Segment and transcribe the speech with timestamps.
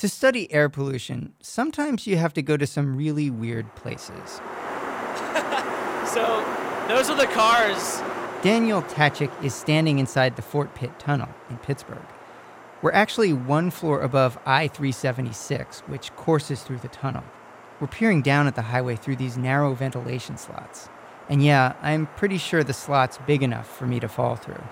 [0.00, 4.40] To study air pollution, sometimes you have to go to some really weird places.
[6.06, 6.22] So,
[6.86, 8.00] those are the cars.
[8.40, 12.06] Daniel Tkacik is standing inside the Fort Pitt Tunnel in Pittsburgh.
[12.80, 17.24] We're actually one floor above I 376, which courses through the tunnel.
[17.80, 20.88] We're peering down at the highway through these narrow ventilation slots.
[21.28, 24.62] And yeah, I'm pretty sure the slot's big enough for me to fall through.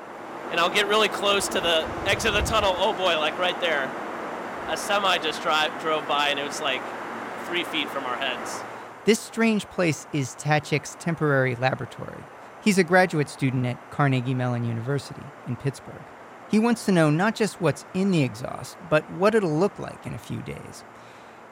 [0.53, 2.75] And I'll get really close to the exit of the tunnel.
[2.79, 3.91] Oh boy, like right there.
[4.69, 6.83] A semi just drive, drove by and it was like
[7.47, 8.61] three feet from our heads.
[9.05, 12.23] This strange place is Tkacik's temporary laboratory.
[12.63, 16.03] He's a graduate student at Carnegie Mellon University in Pittsburgh.
[16.51, 20.07] He wants to know not just what's in the exhaust, but what it'll look like
[20.07, 20.83] in a few days.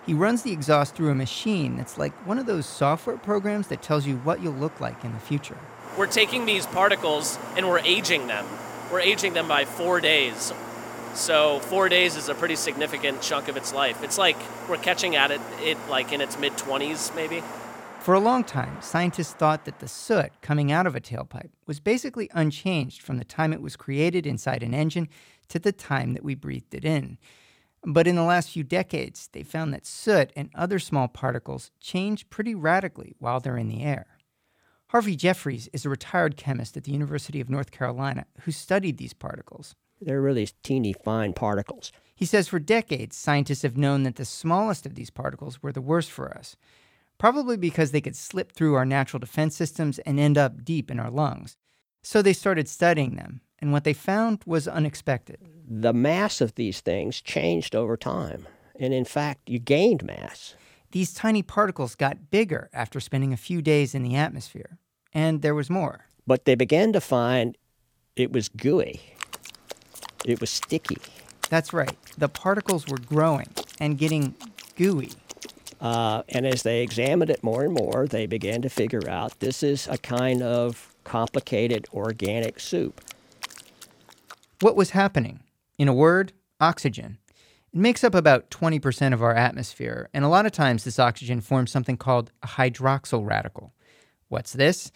[0.06, 3.82] He runs the exhaust through a machine that's like one of those software programs that
[3.82, 5.58] tells you what you'll look like in the future.
[5.98, 8.46] We're taking these particles and we're aging them.
[8.90, 10.52] We're aging them by four days.
[11.14, 14.02] So four days is a pretty significant chunk of its life.
[14.02, 14.36] It's like
[14.68, 17.42] we're catching at it, it like in its mid 20s, maybe.
[18.00, 21.78] For a long time, scientists thought that the soot coming out of a tailpipe was
[21.78, 25.08] basically unchanged from the time it was created inside an engine
[25.48, 27.18] to the time that we breathed it in.
[27.84, 32.28] But in the last few decades, they found that soot and other small particles change
[32.30, 34.06] pretty radically while they're in the air.
[34.88, 39.14] Harvey Jeffries is a retired chemist at the University of North Carolina who studied these
[39.14, 39.74] particles.
[40.04, 41.92] They're really teeny fine particles.
[42.14, 45.80] He says for decades, scientists have known that the smallest of these particles were the
[45.80, 46.56] worst for us,
[47.18, 51.00] probably because they could slip through our natural defense systems and end up deep in
[51.00, 51.56] our lungs.
[52.02, 55.38] So they started studying them, and what they found was unexpected.
[55.68, 58.46] The mass of these things changed over time.
[58.78, 60.56] And in fact, you gained mass.
[60.90, 64.78] These tiny particles got bigger after spending a few days in the atmosphere,
[65.12, 66.06] and there was more.
[66.26, 67.56] But they began to find
[68.16, 69.00] it was gooey,
[70.24, 70.98] it was sticky.
[71.48, 73.48] That's right, the particles were growing
[73.80, 74.34] and getting
[74.76, 75.12] gooey.
[75.80, 79.62] Uh, and as they examined it more and more, they began to figure out this
[79.62, 83.00] is a kind of complicated organic soup.
[84.60, 85.40] What was happening?
[85.78, 87.18] In a word, oxygen.
[87.72, 91.40] It makes up about 20% of our atmosphere, and a lot of times this oxygen
[91.40, 93.72] forms something called a hydroxyl radical.
[94.28, 94.92] What's this?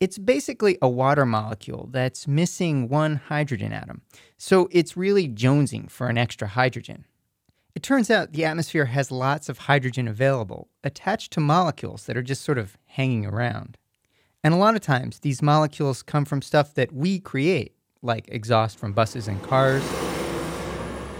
[0.00, 4.00] It's basically a water molecule that's missing one hydrogen atom,
[4.38, 7.04] so it's really jonesing for an extra hydrogen.
[7.74, 12.22] It turns out the atmosphere has lots of hydrogen available, attached to molecules that are
[12.22, 13.76] just sort of hanging around.
[14.42, 18.78] And a lot of times, these molecules come from stuff that we create, like exhaust
[18.78, 19.84] from buses and cars,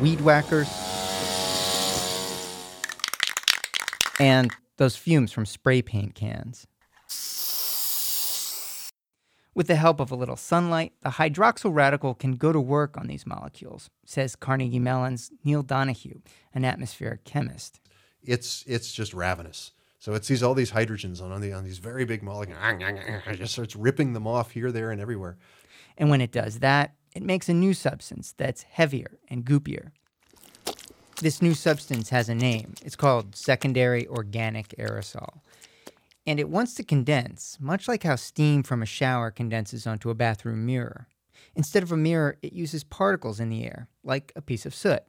[0.01, 0.71] weed whackers,
[4.19, 6.67] and those fumes from spray paint cans.
[9.60, 13.09] With the help of a little sunlight, the hydroxyl radical can go to work on
[13.09, 16.22] these molecules, says Carnegie Mellon's Neil Donahue,
[16.54, 17.78] an atmospheric chemist.
[18.22, 19.72] It's it's just ravenous.
[19.99, 22.59] So it sees all these hydrogens on, on, the, on these very big molecules.
[22.62, 25.37] It just starts ripping them off here, there, and everywhere.
[25.99, 29.91] And when it does that, it makes a new substance that's heavier and goopier.
[31.20, 32.76] This new substance has a name.
[32.82, 35.41] It's called secondary organic aerosol.
[36.26, 40.14] And it wants to condense, much like how steam from a shower condenses onto a
[40.14, 41.08] bathroom mirror.
[41.54, 45.03] Instead of a mirror, it uses particles in the air, like a piece of soot.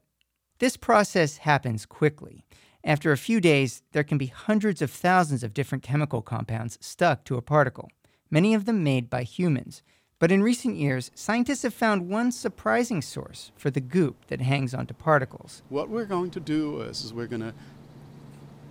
[0.59, 2.45] This process happens quickly.
[2.83, 7.25] After a few days, there can be hundreds of thousands of different chemical compounds stuck
[7.25, 7.89] to a particle,
[8.29, 9.83] many of them made by humans.
[10.17, 14.73] But in recent years, scientists have found one surprising source for the goop that hangs
[14.73, 15.63] onto particles.
[15.69, 17.55] What we're going to do is, is we're going to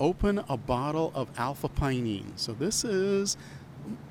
[0.00, 2.33] open a bottle of alpha pinene.
[2.37, 3.37] So this is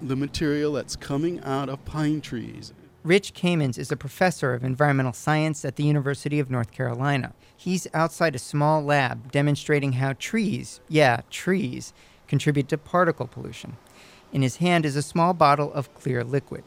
[0.01, 2.73] the material that's coming out of pine trees.
[3.03, 7.33] Rich Kamens is a professor of environmental science at the University of North Carolina.
[7.55, 11.93] He's outside a small lab demonstrating how trees, yeah, trees,
[12.27, 13.77] contribute to particle pollution.
[14.31, 16.63] In his hand is a small bottle of clear liquid.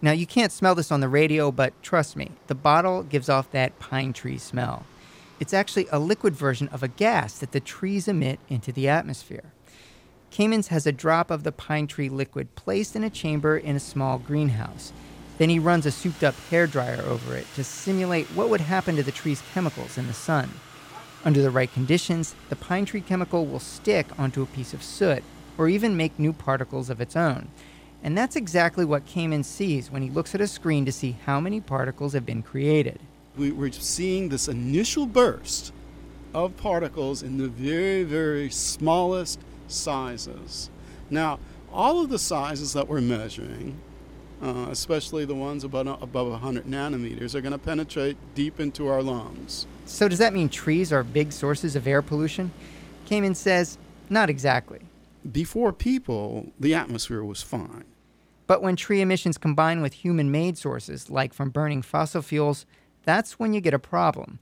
[0.00, 3.50] Now, you can't smell this on the radio, but trust me, the bottle gives off
[3.50, 4.84] that pine tree smell.
[5.42, 9.52] It's actually a liquid version of a gas that the trees emit into the atmosphere.
[10.30, 13.80] Kamens has a drop of the pine tree liquid placed in a chamber in a
[13.80, 14.92] small greenhouse.
[15.38, 18.94] Then he runs a souped up hair dryer over it to simulate what would happen
[18.94, 20.48] to the tree's chemicals in the sun.
[21.24, 25.24] Under the right conditions, the pine tree chemical will stick onto a piece of soot
[25.58, 27.48] or even make new particles of its own.
[28.00, 31.40] And that's exactly what Kamens sees when he looks at a screen to see how
[31.40, 33.00] many particles have been created.
[33.36, 35.72] We, we're seeing this initial burst
[36.34, 40.70] of particles in the very, very smallest sizes.
[41.10, 41.38] Now,
[41.72, 43.80] all of the sizes that we're measuring
[44.42, 49.02] uh, especially the ones above, above 100 nanometers, are going to penetrate deep into our
[49.02, 49.66] lungs.
[49.86, 52.50] So, does that mean trees are big sources of air pollution?
[53.06, 53.78] Kamen says,
[54.10, 54.80] not exactly.
[55.30, 57.84] Before people, the atmosphere was fine.
[58.48, 62.66] But when tree emissions combine with human made sources, like from burning fossil fuels,
[63.04, 64.38] that's when you get a problem.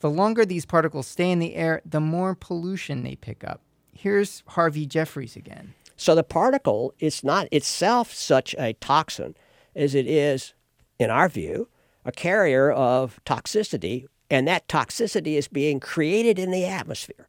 [0.00, 3.60] The longer these particles stay in the air, the more pollution they pick up.
[3.92, 5.74] Here's Harvey Jeffries again.
[5.96, 9.34] So the particle is not itself such a toxin
[9.74, 10.52] as it is,
[10.98, 11.68] in our view,
[12.04, 17.28] a carrier of toxicity, and that toxicity is being created in the atmosphere.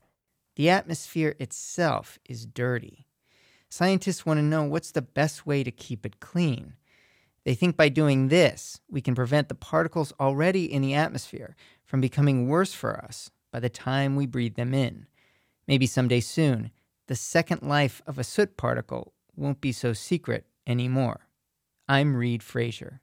[0.55, 3.05] The atmosphere itself is dirty.
[3.69, 6.73] Scientists want to know what's the best way to keep it clean.
[7.47, 11.55] They think by doing this, we can prevent the particles already in the atmosphere
[11.85, 15.07] from becoming worse for us by the time we breathe them in.
[15.65, 16.71] Maybe someday soon,
[17.07, 21.21] the second life of a soot particle won't be so secret anymore.
[21.87, 22.99] I'm Reid Frazier.